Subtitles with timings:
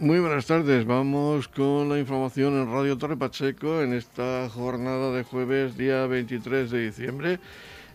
[0.00, 5.24] Muy buenas tardes, vamos con la información en Radio Torre Pacheco en esta jornada de
[5.24, 7.38] jueves, día 23 de diciembre,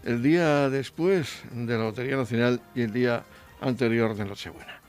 [0.03, 3.23] el día después de la Lotería Nacional y el día
[3.59, 4.79] anterior de Nochebuena.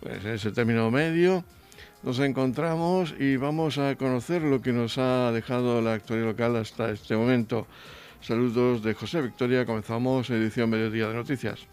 [0.00, 1.42] Pues en ese término medio
[2.02, 6.90] nos encontramos y vamos a conocer lo que nos ha dejado la actualidad local hasta
[6.90, 7.66] este momento.
[8.20, 11.66] Saludos de José Victoria, comenzamos edición Mediodía de Noticias.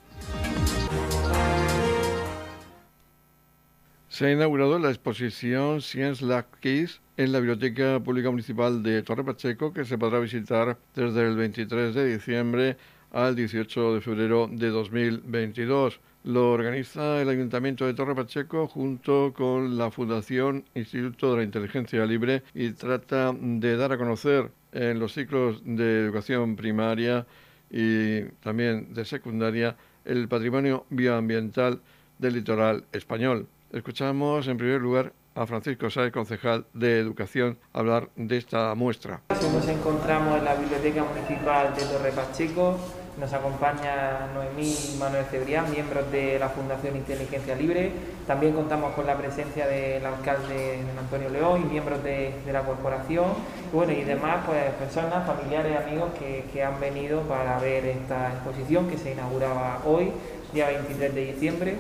[4.16, 9.26] Se ha inaugurado la exposición Science Lab Keys en la Biblioteca Pública Municipal de Torre
[9.26, 12.78] Pacheco, que se podrá visitar desde el 23 de diciembre
[13.12, 16.00] al 18 de febrero de 2022.
[16.24, 22.06] Lo organiza el Ayuntamiento de Torre Pacheco junto con la Fundación Instituto de la Inteligencia
[22.06, 27.28] Libre y trata de dar a conocer en los ciclos de educación primaria
[27.70, 31.82] y también de secundaria el patrimonio bioambiental
[32.18, 33.50] del litoral español.
[33.72, 39.22] Escuchamos en primer lugar a Francisco Sáez, concejal de Educación, hablar de esta muestra.
[39.30, 42.78] Nos encontramos en la Biblioteca Municipal de Torre Pacheco.
[43.20, 47.92] Nos acompaña Noemí y Manuel Cebrián, miembros de la Fundación Inteligencia Libre.
[48.28, 53.26] También contamos con la presencia del alcalde Antonio León y miembros de, la corporación.
[53.72, 58.32] Y, bueno, y demás pues, personas, familiares, amigos que, que han venido para ver esta
[58.32, 60.12] exposición que se inauguraba hoy,
[60.54, 61.78] día 23 de diciembre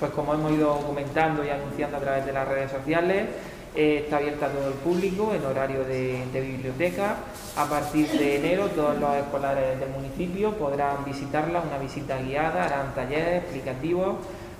[0.00, 3.28] pues como hemos ido comentando y anunciando a través de las redes sociales,
[3.76, 7.18] eh, está abierta a todo el público en horario de, biblioteca.
[7.56, 12.94] A partir de enero todos los escolares del municipio podrán visitarla, una visita guiada, harán
[12.94, 14.16] talleres explicativos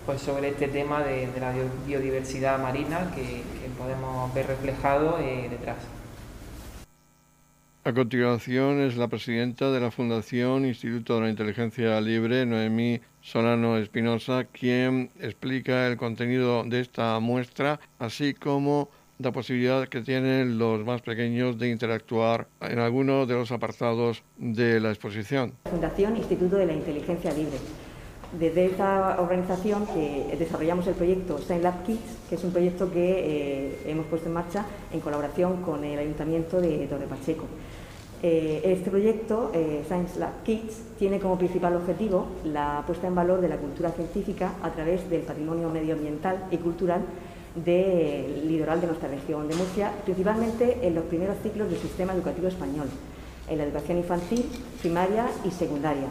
[0.07, 1.53] pues, sobre este tema de, la
[1.87, 3.43] biodiversidad marina que,
[3.81, 6.00] podemos ver reflejado eh, detrás.
[7.83, 13.79] A continuación es la presidenta de la Fundación Instituto de la Inteligencia Libre, Noemí Solano
[13.79, 20.85] Espinosa, quien explica el contenido de esta muestra, así como la posibilidad que tienen los
[20.85, 25.55] más pequeños de interactuar en alguno de los apartados de la exposición.
[25.65, 27.57] Fundación Instituto de la Inteligencia Libre.
[28.39, 33.71] Desde esta organización que desarrollamos el proyecto Science Lab Kids, que es un proyecto que
[33.71, 37.47] eh, hemos puesto en marcha en colaboración con el Ayuntamiento de Torre Pacheco.
[38.23, 43.41] Eh, este proyecto, eh, Science Lab Kids, tiene como principal objetivo la puesta en valor
[43.41, 47.01] de la cultura científica a través del patrimonio medioambiental y cultural
[47.55, 52.49] del litoral de nuestra región de Murcia, principalmente en los primeros ciclos del sistema educativo
[52.49, 52.89] español,
[53.49, 54.45] en la educación infantil,
[54.81, 56.09] primaria y secundaria.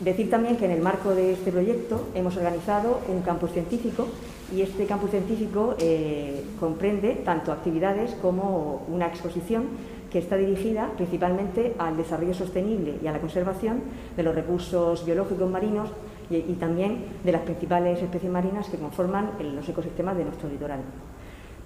[0.00, 4.06] Decir también que en el marco de este proyecto hemos organizado un campus científico
[4.54, 9.66] y este campus científico eh, comprende tanto actividades como una exposición
[10.14, 13.82] que está dirigida principalmente al desarrollo sostenible y a la conservación
[14.16, 15.90] de los recursos biológicos marinos
[16.30, 20.78] y, también de las principales especies marinas que conforman los ecosistemas de nuestro litoral.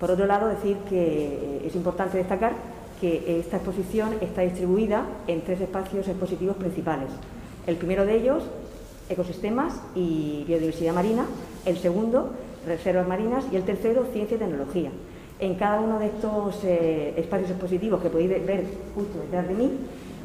[0.00, 2.54] Por otro lado, decir que eh, es importante destacar
[2.98, 7.10] que esta exposición está distribuida en tres espacios expositivos principales.
[7.66, 8.44] El primero de ellos,
[9.10, 11.26] ecosistemas y biodiversidad marina,
[11.66, 12.32] el segundo,
[12.66, 14.90] reservas marinas y el tercero, ciencia y tecnología.
[15.40, 19.70] En cada uno de estos eh, espacios expositivos que podéis ver justo detrás de mí,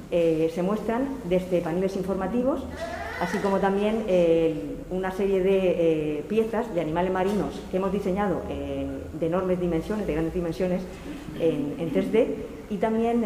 [0.09, 2.61] eh, se muestran desde paneles informativos,
[3.21, 4.55] así como también eh,
[4.89, 10.33] una serie de piezas de animales marinos que hemos diseñado de enormes dimensiones, de grandes
[10.33, 10.81] dimensiones,
[11.39, 12.27] en, en 3D,
[12.69, 13.23] y también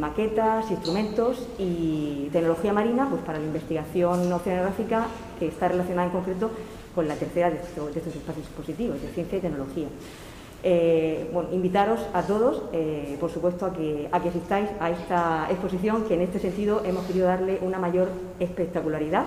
[0.00, 5.06] maquetas, instrumentos y tecnología marina pues, para la investigación oceanográfica
[5.38, 6.50] que está relacionada en concreto
[6.94, 9.86] con la tercera de estos espacios expositivos, de ciencia y tecnología.
[10.64, 15.46] Eh, bueno, invitaros a todos, eh, por supuesto, a que, a que asistáis a esta
[15.50, 18.08] exposición, que en este sentido hemos querido darle una mayor
[18.40, 19.24] espectacularidad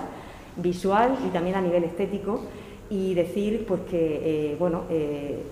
[0.57, 2.41] visual y también a nivel estético
[2.89, 4.83] y decir pues que eh, bueno,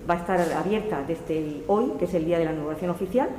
[0.08, 3.30] va a estar abierta desde hoy, que es el día de la inauguración oficial,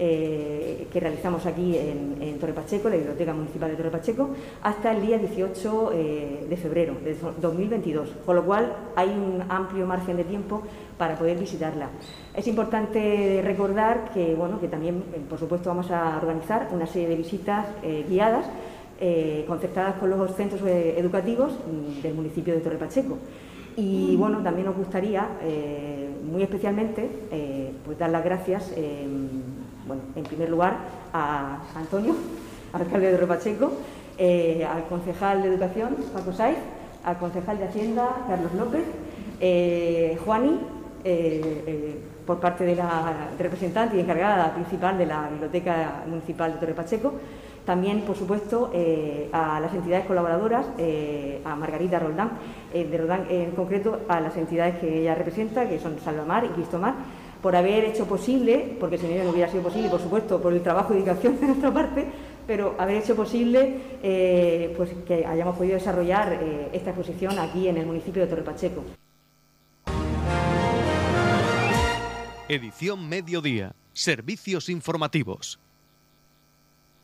[0.00, 4.30] eh, que realizamos aquí en, Torre Pacheco, la Biblioteca Municipal de Torre Pacheco,
[4.62, 9.86] hasta el día 18 eh, de febrero de 2022, con lo cual hay un amplio
[9.86, 10.62] margen de tiempo
[10.96, 11.88] para poder visitarla.
[12.32, 17.08] Es importante recordar que, bueno, que también, eh, por supuesto, vamos a organizar una serie
[17.08, 17.66] de visitas
[18.08, 18.46] guiadas
[19.48, 23.18] concertadas con los centros educativos mm, del municipio de Torre Pacheco.
[23.76, 25.26] Y bueno, también nos gustaría,
[26.24, 27.08] muy especialmente,
[27.84, 28.72] pues dar las gracias
[29.88, 30.76] bueno, en primer lugar
[31.12, 32.14] a Antonio,
[32.72, 33.72] alcalde de Ropacheco,
[34.18, 36.58] eh, al concejal de Educación, Paco Saiz,
[37.04, 38.84] al concejal de Hacienda, Carlos López,
[39.40, 40.60] eh, Juani,
[41.04, 46.74] eh, por parte de la representante y encargada principal de la Biblioteca Municipal de Torre
[46.74, 47.14] Pacheco,
[47.64, 52.30] También, por supuesto, eh, a las entidades colaboradoras, eh, a Margarita Roldán,
[52.72, 56.94] de en concreto, a las entidades que ella representa, que son Salvamar y Cristomar,
[57.42, 60.92] por haber hecho posible, porque si no hubiera sido posible, por supuesto, por el trabajo
[60.92, 62.06] y dedicación de nuestra parte,
[62.46, 63.76] pero haber hecho posible
[64.76, 66.40] pues que hayamos podido desarrollar
[66.72, 68.82] esta exposición aquí en el municipio de Torre Pacheco.
[72.48, 73.74] Edición Mediodía.
[73.92, 75.60] Servicios informativos.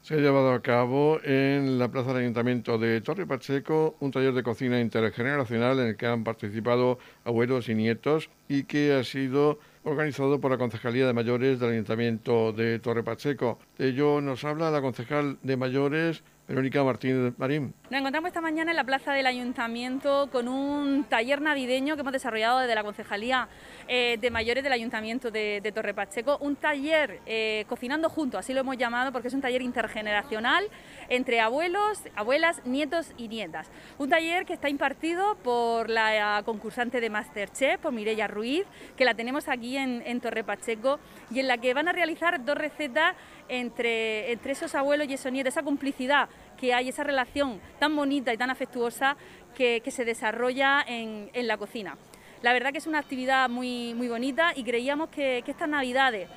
[0.00, 4.32] Se ha llevado a cabo en la Plaza del Ayuntamiento de Torre Pacheco un taller
[4.32, 9.58] de cocina intergeneracional en el que han participado abuelos y nietos y que ha sido
[9.84, 13.58] organizado por la Concejalía de Mayores del Ayuntamiento de Torre Pacheco.
[13.78, 17.74] De ello nos habla la concejal de Mayores, Verónica Martínez Marín.
[17.88, 22.12] Nos encontramos esta mañana en la plaza del Ayuntamiento con un taller navideño que hemos
[22.12, 23.48] desarrollado desde la Concejalía
[23.88, 26.36] eh, de Mayores del Ayuntamiento de, Torre Pacheco.
[26.42, 30.64] Un taller eh, cocinando juntos, así lo hemos llamado porque es un taller intergeneracional
[31.08, 33.70] entre abuelos, abuelas, nietos y nietas.
[33.96, 38.66] Un taller que está impartido por la concursante de Masterchef, por Mireia Ruiz,
[38.96, 41.00] que la tenemos aquí en, en Torre Pacheco
[41.30, 43.14] y en la que van a realizar dos recetas
[43.48, 48.32] entre, entre esos abuelos y esos nietos, esa complicidad que hay, esa relación tan bonita
[48.32, 49.16] y tan afectuosa
[49.54, 51.96] que, se desarrolla en, la cocina.
[52.42, 56.28] La verdad que es una actividad muy, muy bonita y creíamos que, estas navidades,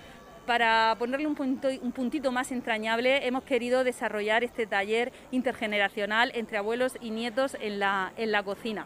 [0.46, 6.98] para ponerle un, un puntito más entrañable, hemos querido desarrollar este taller intergeneracional entre abuelos
[7.02, 8.86] y nietos en la, en la cocina.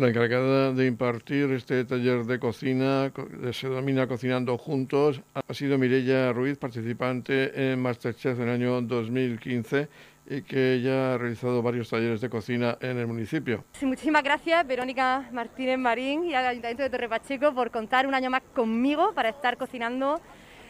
[0.00, 3.12] La encargada de impartir este taller de cocina,
[3.52, 9.88] se denomina Cocinando Juntos, ha sido Mirella Ruiz, participante en Masterchef en el año 2015
[10.30, 13.62] y que ya ha realizado varios talleres de cocina en el municipio.
[13.82, 18.30] Muchísimas gracias Verónica Martínez Marín y al Ayuntamiento de Torre Pacheco por contar un año
[18.30, 20.18] más conmigo para estar cocinando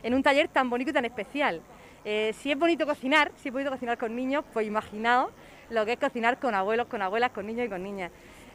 [0.03, 1.63] en un taller tan bonito y tan especial.
[2.05, 5.31] Eh, si es bonito cocinar, si es bonito cocinar con niños, pues imaginaos
[5.71, 8.11] lo que es cocinar con abuelos, con abuelas, con niños y con niñas.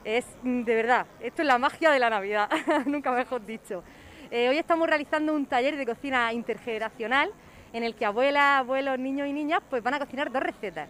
[0.06, 2.48] Es mm, de verdad, esto es la magia de la Navidad,
[2.86, 3.84] nunca mejor dicho.
[4.30, 7.32] Eh, hoy estamos realizando un taller de cocina intergeneracional
[7.74, 10.90] en el que abuelas, abuelos, niños y niñas pues van a cocinar dos recetas.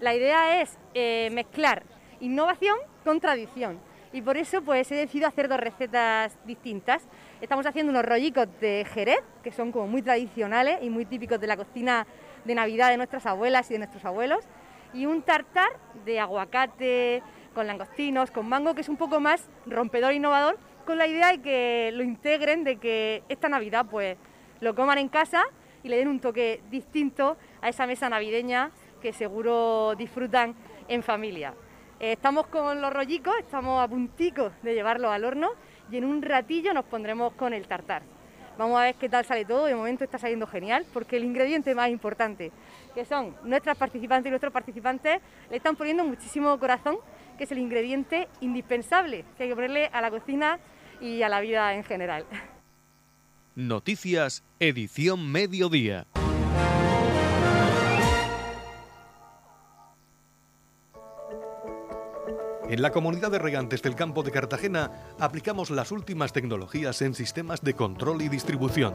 [0.00, 1.84] La idea es eh, mezclar
[2.18, 3.78] innovación con tradición
[4.12, 7.06] y por eso pues he decidido hacer dos recetas distintas.
[7.40, 11.46] Estamos haciendo unos rollicos de Jerez, que son como muy tradicionales y muy típicos de
[11.46, 12.04] la cocina
[12.44, 14.44] de Navidad de nuestras abuelas y de nuestros abuelos,
[14.92, 15.68] y un tartar
[16.04, 17.22] de aguacate,
[17.56, 21.32] con langostinos, con mango, que es un poco más rompedor e innovador, con la idea
[21.32, 24.18] de que lo integren, de que esta Navidad pues
[24.60, 25.42] lo coman en casa
[25.82, 30.54] y le den un toque distinto a esa mesa navideña que seguro disfrutan
[30.86, 31.54] en familia.
[31.98, 35.52] Eh, estamos con los rollicos, estamos a puntico de llevarlos al horno
[35.90, 38.02] y en un ratillo nos pondremos con el tartar.
[38.58, 41.74] Vamos a ver qué tal sale todo, de momento está saliendo genial porque el ingrediente
[41.74, 42.52] más importante,
[42.94, 46.98] que son nuestras participantes y nuestros participantes, le están poniendo muchísimo corazón
[47.36, 50.58] que es el ingrediente indispensable que hay que ponerle a la cocina
[51.00, 52.24] y a la vida en general.
[53.54, 56.06] Noticias, edición mediodía.
[62.68, 64.90] En la comunidad de regantes del campo de Cartagena
[65.20, 68.94] aplicamos las últimas tecnologías en sistemas de control y distribución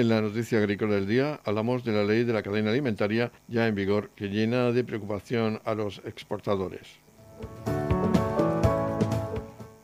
[0.00, 3.66] En la noticia agrícola del día hablamos de la ley de la cadena alimentaria ya
[3.66, 6.88] en vigor que llena de preocupación a los exportadores.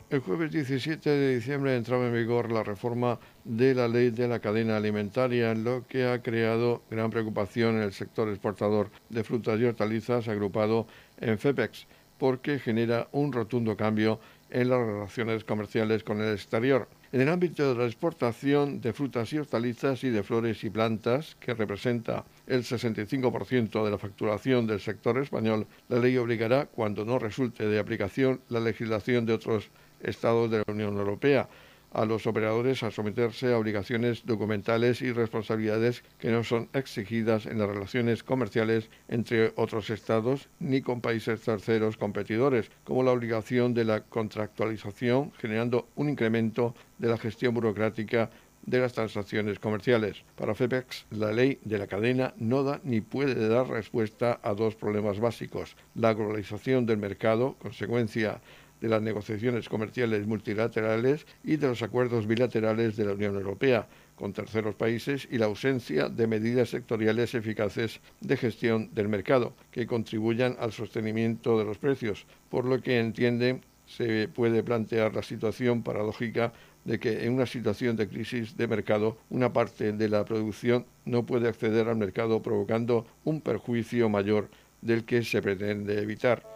[0.08, 4.38] El jueves 17 de diciembre entraba en vigor la reforma de la ley de la
[4.38, 9.64] cadena alimentaria, lo que ha creado gran preocupación en el sector exportador de frutas y
[9.64, 10.86] hortalizas agrupado
[11.20, 14.18] en FEPEX, porque genera un rotundo cambio
[14.48, 16.88] en las relaciones comerciales con el exterior.
[17.16, 21.34] En el ámbito de la exportación de frutas y hortalizas y de flores y plantas,
[21.40, 27.18] que representa el 65% de la facturación del sector español, la ley obligará, cuando no
[27.18, 29.70] resulte de aplicación la legislación de otros
[30.02, 31.48] Estados de la Unión Europea,
[31.92, 37.58] a los operadores a someterse a obligaciones documentales y responsabilidades que no son exigidas en
[37.58, 43.84] las relaciones comerciales entre otros estados ni con países terceros competidores, como la obligación de
[43.84, 48.30] la contractualización, generando un incremento de la gestión burocrática
[48.66, 50.24] de las transacciones comerciales.
[50.34, 54.74] Para FEPEX, la ley de la cadena no da ni puede dar respuesta a dos
[54.74, 55.76] problemas básicos.
[55.94, 58.40] La globalización del mercado, consecuencia
[58.86, 64.32] de las negociaciones comerciales multilaterales y de los acuerdos bilaterales de la Unión Europea con
[64.32, 70.56] terceros países y la ausencia de medidas sectoriales eficaces de gestión del mercado que contribuyan
[70.60, 76.52] al sostenimiento de los precios, por lo que entiende se puede plantear la situación paradójica
[76.84, 81.26] de que en una situación de crisis de mercado una parte de la producción no
[81.26, 84.48] puede acceder al mercado provocando un perjuicio mayor
[84.80, 86.55] del que se pretende evitar.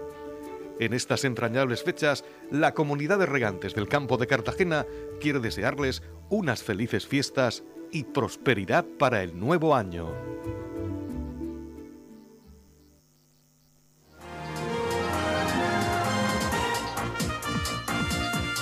[0.81, 4.87] En estas entrañables fechas, la comunidad de regantes del campo de Cartagena
[5.19, 10.11] quiere desearles unas felices fiestas y prosperidad para el nuevo año.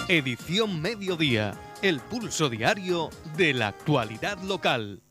[0.09, 5.01] Edición Mediodía, el pulso diario de la actualidad local.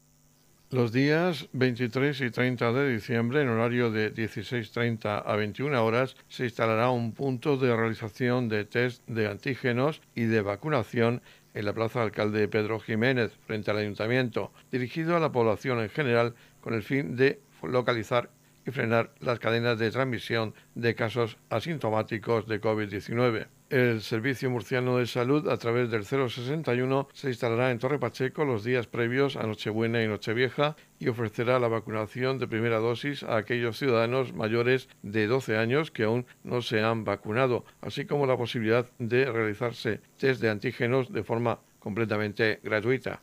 [0.70, 6.44] Los días 23 y 30 de diciembre, en horario de 16.30 a 21 horas, se
[6.44, 11.22] instalará un punto de realización de test de antígenos y de vacunación
[11.54, 16.34] en la Plaza Alcalde Pedro Jiménez, frente al Ayuntamiento, dirigido a la población en general
[16.60, 18.28] con el fin de localizar
[18.66, 23.46] y frenar las cadenas de transmisión de casos asintomáticos de COVID-19.
[23.70, 28.64] El Servicio Murciano de Salud, a través del 061, se instalará en Torre Pacheco los
[28.64, 33.78] días previos a Nochebuena y Nochevieja y ofrecerá la vacunación de primera dosis a aquellos
[33.78, 38.90] ciudadanos mayores de 12 años que aún no se han vacunado, así como la posibilidad
[38.98, 43.20] de realizarse test de antígenos de forma completamente gratuita.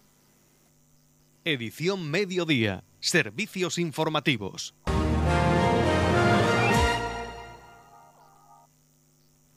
[1.43, 2.83] Edición Mediodía.
[2.99, 4.75] Servicios informativos.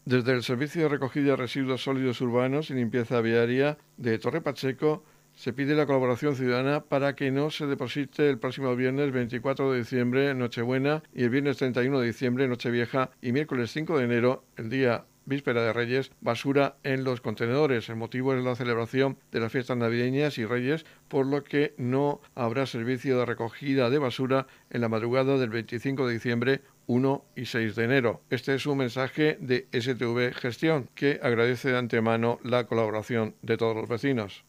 [0.08, 5.04] Desde el Servicio de Recogida de Residuos Sólidos Urbanos y Limpieza Viaria de Torre Pacheco
[5.34, 9.80] se pide la colaboración ciudadana para que no se deposite el próximo viernes 24 de
[9.80, 14.70] diciembre, Nochebuena, y el viernes 31 de diciembre, Nochevieja, y miércoles 5 de enero, el
[14.70, 17.88] día víspera de Reyes, basura en los contenedores.
[17.88, 22.20] El motivo es la celebración de las fiestas navideñas y Reyes, por lo que no
[22.34, 27.44] habrá servicio de recogida de basura en la madrugada del 25 de diciembre 1 y
[27.44, 28.22] 6 de enero.
[28.30, 33.76] Este es un mensaje de STV Gestión, que agradece de antemano la colaboración de todos
[33.76, 34.44] los vecinos.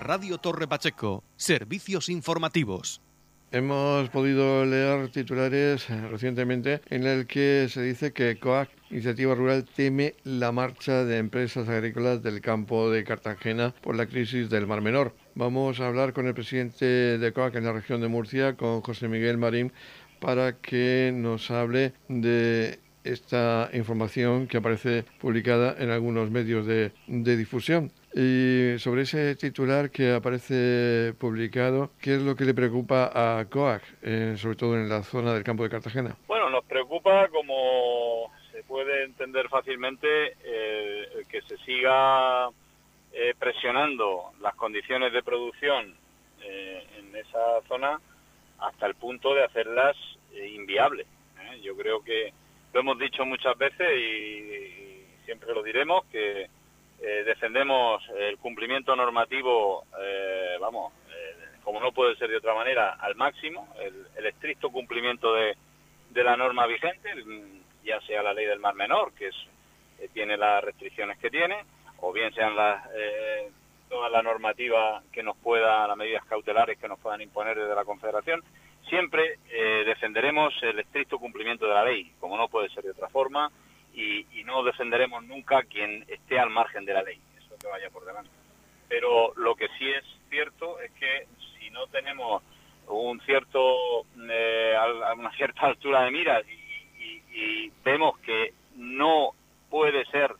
[0.00, 3.00] Radio Torre Pacheco, servicios informativos.
[3.52, 9.64] Hemos podido leer titulares eh, recientemente en el que se dice que COAC, Iniciativa Rural,
[9.64, 14.82] teme la marcha de empresas agrícolas del campo de Cartagena por la crisis del Mar
[14.82, 15.16] Menor.
[15.34, 16.84] Vamos a hablar con el presidente
[17.18, 19.72] de COAC en la región de Murcia, con José Miguel Marín,
[20.20, 27.90] para que nos hable de esta información que aparece publicada en algunos medios de, difusión.
[28.12, 33.82] Y sobre ese titular que aparece publicado, ¿qué es lo que le preocupa a COAC,
[34.02, 36.16] eh, sobre todo en la zona del campo de Cartagena?
[36.26, 42.48] Bueno, nos preocupa, como se puede entender fácilmente, eh, que se siga
[43.12, 45.94] eh, presionando las condiciones de producción
[46.42, 48.00] en esa zona
[48.58, 49.94] hasta el punto de hacerlas
[50.32, 51.06] inviables.
[51.62, 52.32] Yo creo que
[52.72, 56.48] lo hemos dicho muchas veces y, siempre lo diremos que
[57.02, 62.96] eh, defendemos el cumplimiento normativo, eh, vamos, eh, como no puede ser de otra manera,
[63.00, 65.56] al máximo, el, estricto cumplimiento de,
[66.10, 67.10] de, la norma vigente,
[67.84, 69.36] ya sea la ley del mar menor, que es,
[70.12, 71.64] tiene las restricciones que tiene,
[71.98, 72.88] o bien sean las,
[73.88, 77.84] toda la normativa que nos pueda, las medidas cautelares que nos puedan imponer desde la
[77.84, 78.42] Confederación,
[78.88, 83.08] siempre eh, defenderemos el estricto cumplimiento de la ley, como no puede ser de otra
[83.08, 83.50] forma,
[83.94, 88.04] y, no defenderemos nunca quien esté al margen de la ley, eso que vaya por
[88.04, 88.30] delante.
[88.88, 92.42] Pero lo que sí es cierto es que si no tenemos
[92.88, 94.74] un cierto, eh,
[95.16, 99.30] una cierta altura de miras y, vemos que no
[99.70, 100.34] puede ser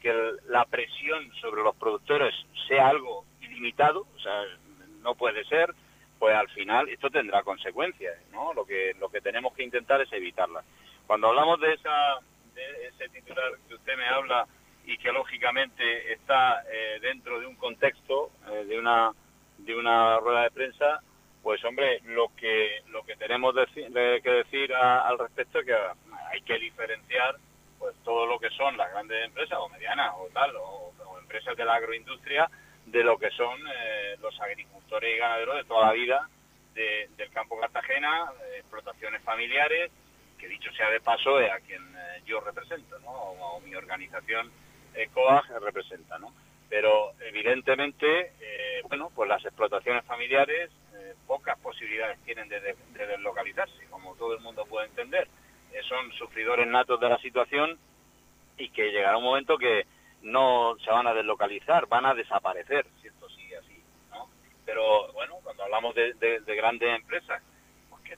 [0.00, 0.12] que
[0.48, 2.32] la presión sobre los productores
[2.68, 4.44] sea algo ilimitado, o sea,
[5.02, 5.74] no puede ser,
[6.18, 8.54] pues al final esto tendrá consecuencias, ¿no?
[8.54, 10.64] Lo que, lo que tenemos que intentar es evitarlas.
[11.06, 12.20] Cuando hablamos de esa,
[12.56, 14.46] ese titular que usted me habla
[14.86, 19.12] y que lógicamente está eh, dentro de un contexto, eh, de una
[19.58, 21.00] de una rueda de prensa,
[21.42, 26.58] pues hombre, lo que lo que tenemos que decir al respecto es que hay que
[26.58, 27.36] diferenciar
[27.78, 31.64] pues todo lo que son las grandes empresas o medianas o tal o, empresas de
[31.64, 32.48] la agroindustria
[32.84, 36.28] de lo que son eh, los agricultores y ganaderos de toda la vida
[36.74, 39.90] del campo Cartagena, explotaciones familiares,
[40.46, 43.10] que dicho sea de paso es a quien eh, yo represento, ¿no?
[43.10, 44.50] o, mi organización
[44.94, 46.32] eh, COAG representa, ¿no?
[46.68, 50.70] Pero evidentemente, eh, bueno, pues las explotaciones familiares
[51.26, 55.28] pocas posibilidades tienen de, de, deslocalizarse, como todo el mundo puede entender.
[55.88, 57.76] son sufridores natos de la situación
[58.56, 59.86] y que llegará un momento que
[60.22, 64.28] no se van a deslocalizar, van a desaparecer, si esto sigue así, ¿no?
[64.64, 67.42] Pero bueno, cuando hablamos de, de grandes empresas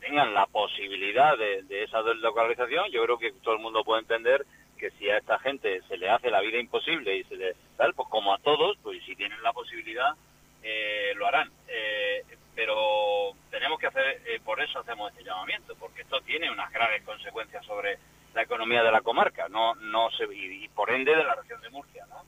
[0.01, 4.45] tengan la posibilidad de, esa deslocalización, yo creo que todo el mundo puede entender
[4.79, 7.95] que si a esta gente se le hace la vida imposible y se le tal,
[7.95, 10.15] pues como a todos, pues si tienen la posibilidad,
[10.63, 11.51] eh, lo harán.
[11.69, 12.25] Eh,
[12.55, 17.03] pero tenemos que hacer, eh, por eso hacemos este llamamiento, porque esto tiene unas graves
[17.03, 17.99] consecuencias sobre
[18.35, 21.71] la economía de la comarca, no, no se, y, por ende de la región de
[21.71, 22.23] Murcia, ¿no?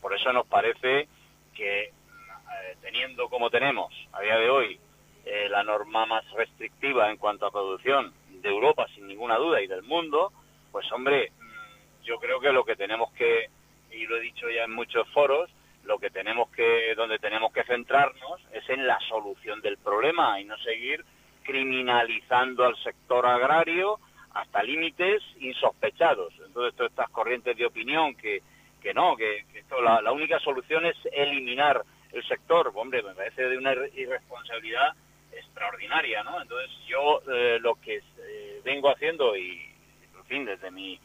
[0.00, 1.08] por eso nos parece
[1.54, 1.92] que
[2.82, 4.78] teniendo como tenemos a día de hoy
[5.24, 9.66] eh, la norma más restrictiva en cuanto a producción de Europa, sin ninguna duda, y
[9.66, 10.32] del mundo,
[10.70, 13.48] pues hombre, mm, yo creo que lo que tenemos que,
[13.92, 15.50] y lo he dicho ya en muchos foros,
[15.84, 20.44] lo que tenemos que, donde tenemos que centrarnos es en la solución del problema y
[20.44, 21.04] no seguir
[21.42, 23.98] criminalizando al sector agrario
[24.34, 26.32] hasta límites insospechados.
[26.46, 28.42] Entonces, todas estas corrientes de opinión que,
[28.80, 33.48] que no, que, esto, la, la, única solución es eliminar el sector, hombre, me parece
[33.48, 34.94] de una irresponsabilidad
[35.32, 36.40] extraordinaria, ¿no?
[36.40, 39.62] Entonces yo eh, lo que eh, vengo haciendo y,
[40.16, 40.98] en fin, desde mi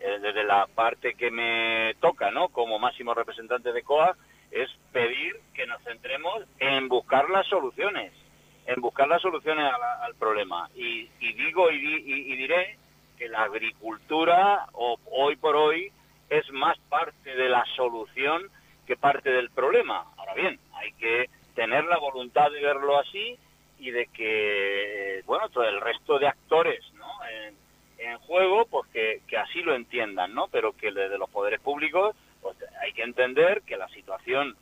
[0.00, 2.48] eh, desde la parte que me toca, ¿no?
[2.48, 4.16] Como máximo representante de COA,
[4.50, 8.12] es pedir que nos centremos en buscar las soluciones,
[8.66, 9.64] en buscar las soluciones
[10.02, 10.68] al problema.
[10.74, 12.76] Y, digo y, y, diré
[13.16, 15.90] que la agricultura hoy por hoy
[16.28, 18.50] es más parte de la solución
[18.86, 20.04] que parte del problema.
[20.16, 23.38] Ahora bien, hay que tener la voluntad de verlo así
[23.84, 27.06] y de que, bueno, todo el resto de actores ¿no?
[27.98, 30.48] en, juego, pues que, así lo entiendan, ¿no?
[30.48, 34.56] Pero que desde los poderes públicos, pues hay que entender que la situación,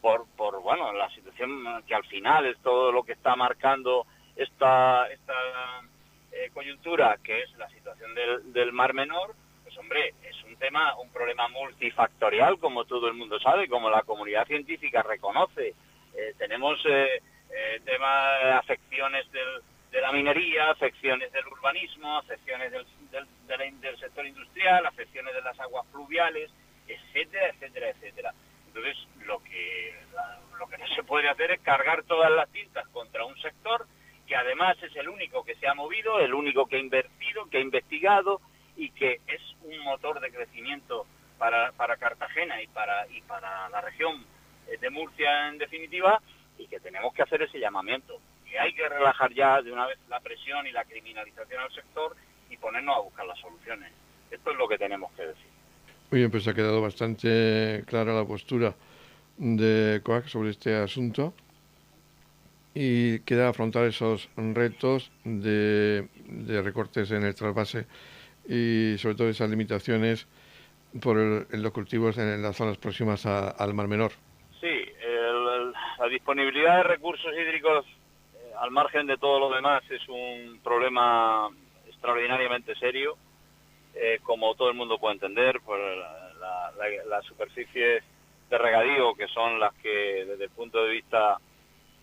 [0.00, 4.06] por, por bueno, la situación que al final es todo lo que está marcando
[4.36, 5.34] esta, esta
[6.32, 10.96] eh, coyuntura, que es la situación del, del Mar Menor, pues hombre, es un tema,
[10.98, 15.74] un problema multifactorial, como todo el mundo sabe, como la comunidad científica reconoce.
[16.14, 22.86] Eh, tenemos eh, eh, tema afecciones de la minería, afecciones del urbanismo, afecciones del,
[23.46, 26.50] del, sector industrial, afecciones de las aguas fluviales,
[26.88, 28.34] etcétera, etcétera, etcétera.
[28.68, 29.94] Entonces, lo que,
[30.58, 33.86] lo que no se puede hacer es cargar todas las tintas contra un sector
[34.26, 37.58] que además es el único que se ha movido, el único que ha invertido, que
[37.58, 38.40] ha investigado
[38.76, 43.80] y que es un motor de crecimiento para, para Cartagena y para, y para la
[43.82, 44.24] región
[44.80, 46.22] de Murcia en definitiva,
[46.62, 49.98] y que tenemos que hacer ese llamamiento, que hay que relajar ya de una vez
[50.08, 52.16] la presión y la criminalización al sector
[52.50, 53.92] y ponernos a buscar las soluciones.
[54.30, 55.46] Esto es lo que tenemos que decir.
[56.10, 58.74] Muy bien, pues ha quedado bastante clara la postura
[59.38, 61.34] de COAC sobre este asunto
[62.74, 66.06] y queda afrontar esos retos de,
[66.62, 67.86] recortes en el trasvase
[68.48, 70.26] y sobre todo esas limitaciones
[71.00, 74.12] por el, los cultivos en, las zonas próximas al Mar Menor
[76.02, 81.48] la disponibilidad de recursos hídricos eh, al margen de todo lo demás es un problema
[81.86, 83.16] extraordinariamente serio,
[83.94, 86.72] eh, como todo el mundo puede entender, por la,
[87.06, 88.02] la, superficies
[88.50, 91.38] de regadío, que son las que desde el punto de vista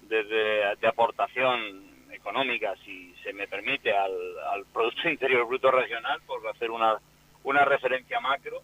[0.07, 6.97] de aportación económica, si se me permite, al, Producto Interior Bruto Regional, por hacer una,
[7.43, 8.61] una referencia macro,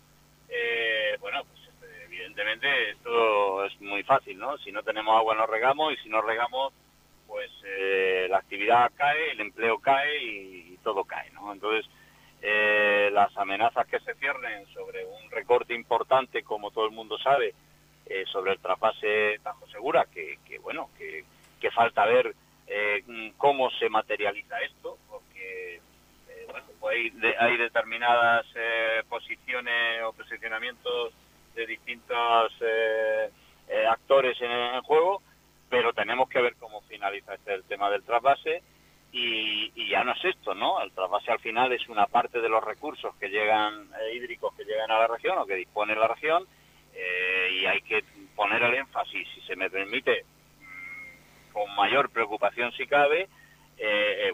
[0.48, 1.44] eh, bueno,
[2.36, 4.58] evidentemente esto es muy fácil, ¿no?
[4.58, 6.74] Si no tenemos agua no regamos y si no regamos,
[7.28, 11.52] pues eh, la actividad cae, el empleo cae y, todo cae, ¿no?
[11.52, 11.90] Entonces,
[12.44, 17.56] eh, las amenazas que se ciernen sobre un recorte importante, como todo el mundo sabe,
[18.06, 21.24] eh, sobre el trasvase Tajo Segura, que, bueno, que,
[21.74, 22.36] falta ver
[23.38, 25.82] cómo se materializa esto, porque
[26.52, 28.46] bueno, pues hay, hay determinadas
[29.10, 31.12] posiciones o posicionamientos
[31.56, 33.30] de distintos eh,
[33.68, 35.22] eh, actores en, el juego,
[35.70, 38.62] pero tenemos que ver cómo finaliza este el tema del trasvase
[39.12, 40.82] y, ya no es esto, ¿no?
[40.82, 44.66] El trasvase al final es una parte de los recursos que llegan eh, hídricos que
[44.66, 46.46] llegan a la región o que dispone la región
[46.94, 48.04] eh, y hay que
[48.36, 50.26] poner el énfasis, si se me permite,
[50.60, 53.30] mm, con mayor preocupación si cabe,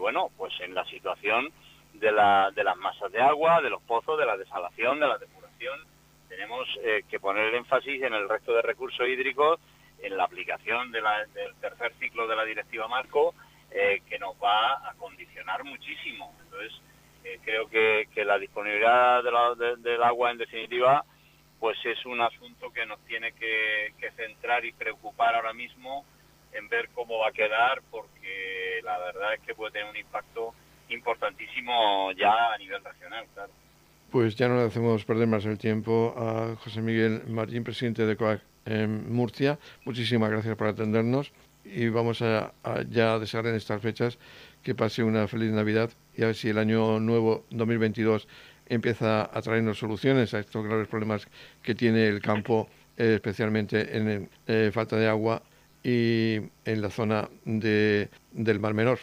[0.00, 1.52] bueno, pues en la situación
[1.94, 5.18] de, la, de las masas de agua, de los pozos, de la desalación, de la
[5.18, 5.91] depuración.
[6.32, 6.66] Tenemos
[7.10, 9.60] que poner el énfasis en el resto de recursos hídricos,
[10.00, 11.04] en la aplicación del
[11.60, 13.34] tercer ciclo de la Directiva Marco,
[13.70, 16.34] eh, que nos va a condicionar muchísimo.
[16.42, 16.72] Entonces,
[17.24, 21.04] eh, creo que, la disponibilidad del agua, en definitiva,
[21.60, 26.06] pues es un asunto que nos tiene que, centrar y preocupar ahora mismo
[26.52, 30.54] en ver cómo va a quedar, porque la verdad es que puede tener un impacto
[30.88, 33.52] importantísimo ya a nivel nacional, claro.
[34.12, 38.14] Pues ya no le hacemos perder más el tiempo a José Miguel Martín, presidente de
[38.14, 39.58] COAC en Murcia.
[39.86, 41.32] Muchísimas gracias por atendernos
[41.64, 42.52] y vamos a,
[42.90, 44.18] ya desear en estas fechas
[44.62, 48.28] que pase una feliz Navidad y a ver si el año nuevo 2022
[48.66, 51.26] empieza a traernos soluciones a estos graves problemas
[51.62, 55.40] que tiene el campo, eh, especialmente en eh, falta de agua
[55.82, 58.98] y en la zona de, del Mar Menor.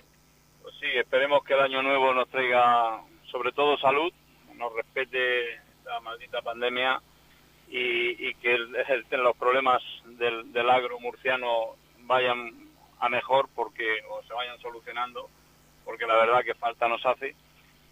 [0.62, 4.13] Pues sí, esperemos que el año nuevo nos traiga sobre todo salud,
[4.60, 7.02] nos respete la maldita pandemia
[7.69, 8.58] y, que
[9.17, 12.69] los problemas del, del agro murciano vayan
[13.00, 15.30] a mejor porque o se vayan solucionando
[15.86, 17.36] porque la verdad que falta nos hace.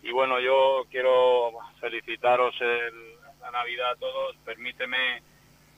[0.03, 2.53] Y bueno yo quiero felicitaros
[3.41, 4.35] la Navidad a todos.
[4.45, 5.23] Permíteme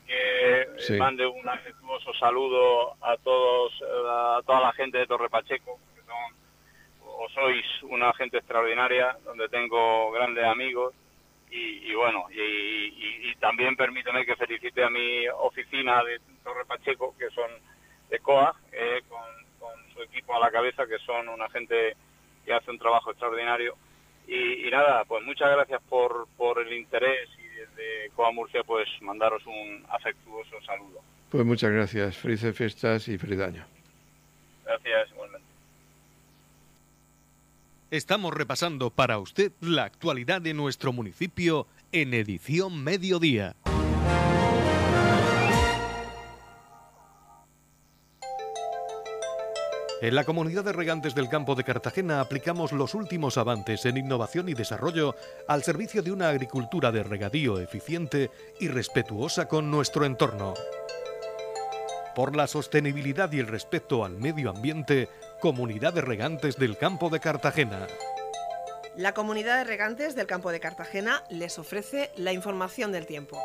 [0.07, 5.79] que mande un afectuoso saludo a todos a toda la gente de Torre Pacheco
[7.19, 10.93] o sois una gente extraordinaria donde tengo grandes amigos
[11.51, 17.29] y, bueno y, y también permíteme que felicite a mi oficina de Torre Pacheco que
[17.31, 17.49] son
[18.09, 19.19] de COA, eh, con,
[19.93, 21.95] su equipo a la cabeza, que son una gente
[22.45, 23.75] que hace un trabajo extraordinario.
[24.27, 29.43] Y, nada, pues muchas gracias por, por el interés y desde COA Murcia pues mandaros
[29.47, 30.99] un afectuoso saludo.
[31.31, 33.65] Pues muchas gracias, felices fiestas y feliz año.
[34.63, 35.48] Gracias, igualmente.
[37.91, 43.55] Estamos repasando para usted la actualidad de nuestro municipio en edición mediodía.
[50.03, 54.49] En la comunidad de regantes del campo de Cartagena aplicamos los últimos avances en innovación
[54.49, 55.15] y desarrollo
[55.47, 60.53] al servicio de una agricultura de regadío eficiente y respetuosa con nuestro entorno.
[62.15, 65.09] Por la sostenibilidad y el respeto al medio ambiente,
[65.41, 67.87] Comunidad de Regantes del Campo de Cartagena.
[68.97, 73.39] La Comunidad de Regantes del Campo de Cartagena les ofrece la información del tiempo.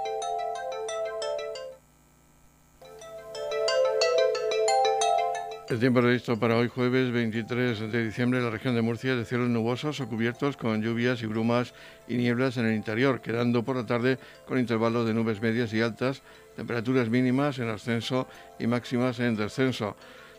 [5.68, 9.18] El tiempo previsto para hoy jueves 23 de diciembre en la región de Murcia es
[9.18, 11.74] de cielos nubosos o cubiertos con lluvias y brumas
[12.08, 15.80] y nieblas en el interior, quedando por la tarde con intervalos de nubes medias y
[15.80, 16.22] altas,
[16.56, 18.26] temperaturas mínimas en ascenso
[18.58, 19.96] y máximas en descenso.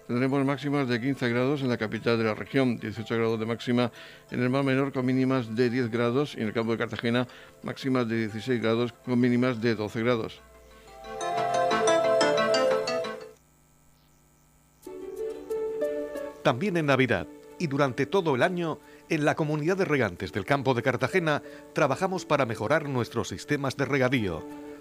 [0.08, 3.92] Tendremos máximas de 15 grados en la capital de la región, 18 grados de máxima
[4.30, 7.28] en el mar menor con mínimas de 10 grados y en el campo de Cartagena
[7.64, 10.42] máximas de 16 grados con mínimas de 12 grados.
[16.44, 17.26] También en Navidad
[17.58, 18.78] y durante todo el año,
[19.10, 21.42] en la comunidad de regantes del campo de Cartagena
[21.74, 24.46] trabajamos para mejorar nuestros sistemas de regadío.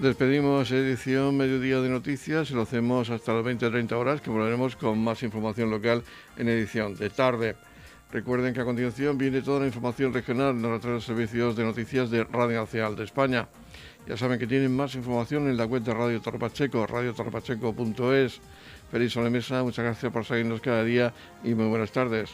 [0.00, 4.98] Despedimos edición Mediodía de Noticias y lo hacemos hasta las 20-30 horas, que volveremos con
[4.98, 6.02] más información local
[6.38, 7.54] en edición de tarde.
[8.10, 12.24] Recuerden que a continuación viene toda la información regional en los servicios de noticias de
[12.24, 13.46] Radio Nacional de España.
[14.08, 18.40] Ya saben que tienen más información en la web de Radio Torre Pacheco, radiotorrepacheco.es.
[18.90, 21.12] Feliz solemesa, muchas gracias por seguirnos cada día
[21.44, 22.30] y muy buenas tardes.